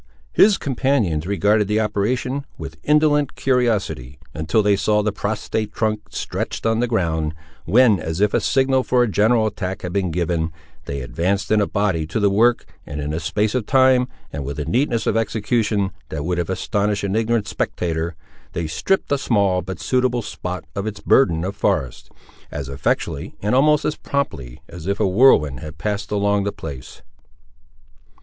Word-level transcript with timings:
His 0.33 0.57
companions 0.57 1.27
regarded 1.27 1.67
the 1.67 1.79
operation 1.79 2.43
with 2.57 2.79
indolent 2.81 3.35
curiosity, 3.35 4.17
until 4.33 4.63
they 4.63 4.75
saw 4.75 5.03
the 5.03 5.11
prostrate 5.11 5.71
trunk 5.73 6.01
stretched 6.09 6.65
on 6.65 6.79
the 6.79 6.87
ground, 6.87 7.35
when, 7.65 7.99
as 7.99 8.19
if 8.19 8.33
a 8.33 8.41
signal 8.41 8.81
for 8.81 9.03
a 9.03 9.07
general 9.07 9.45
attack 9.45 9.83
had 9.83 9.93
been 9.93 10.09
given, 10.09 10.51
they 10.85 11.01
advanced 11.01 11.51
in 11.51 11.61
a 11.61 11.67
body 11.67 12.07
to 12.07 12.19
the 12.19 12.31
work, 12.31 12.65
and 12.83 12.99
in 12.99 13.13
a 13.13 13.19
space 13.19 13.53
of 13.53 13.67
time, 13.67 14.07
and 14.33 14.43
with 14.43 14.57
a 14.59 14.65
neatness 14.65 15.05
of 15.05 15.15
execution 15.15 15.91
that 16.09 16.25
would 16.25 16.39
have 16.39 16.49
astonished 16.49 17.03
an 17.03 17.15
ignorant 17.15 17.47
spectator, 17.47 18.15
they 18.53 18.65
stripped 18.65 19.11
a 19.11 19.19
small 19.19 19.61
but 19.61 19.79
suitable 19.79 20.23
spot 20.23 20.65
of 20.75 20.87
its 20.87 20.99
burden 20.99 21.43
of 21.43 21.55
forest, 21.55 22.09
as 22.49 22.69
effectually, 22.69 23.35
and 23.39 23.53
almost 23.53 23.85
as 23.85 23.97
promptly, 23.97 24.63
as 24.67 24.87
if 24.87 24.99
a 24.99 25.07
whirlwind 25.07 25.59
had 25.59 25.77
passed 25.77 26.09
along 26.09 26.43
the 26.43 26.51
place. 26.51 27.03